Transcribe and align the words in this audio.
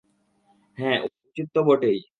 হ্যাঁ, 0.77 0.99
উচিত 1.27 1.47
তো 1.53 1.61
বটেই। 1.63 1.97